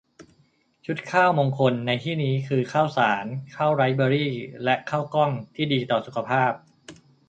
[0.85, 4.27] ชุดข้าวมงคลในที่นี้คือ ข้าวสาร ข้าวไรซ์เบอร์รี
[4.63, 6.51] และข้าวกล้อง ที่ดีต่อสุขภาพ